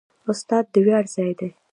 استاد 0.31 0.65
د 0.73 0.75
ویاړ 0.85 1.03
ځای 1.13 1.31
لري. 1.39 1.49